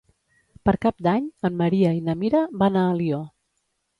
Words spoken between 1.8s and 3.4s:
i na Mira van a Alió.